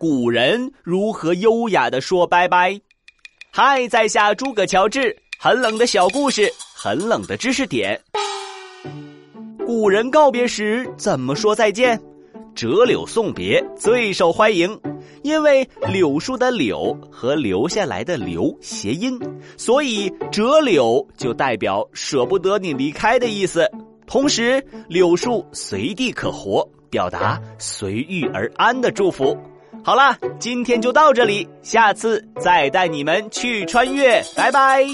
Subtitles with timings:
[0.00, 2.80] 古人如何优雅的说拜拜。
[3.50, 8.00] 嗨，在下诸葛乔治，很冷的小故事，很冷的知识点。
[9.66, 12.00] 古人告别时怎么说再见？
[12.54, 14.80] 折柳送别最受欢迎，
[15.22, 19.20] 因为柳树的“柳”和留下来的“留”谐音，
[19.58, 23.70] 所以折柳就代表舍不得你离开的意思。
[24.06, 29.36] 同时，柳树随地可活，表达随遇而安的祝福。
[29.82, 34.84] 好啦，今天就到这里，下次再带你们去穿越，拜拜。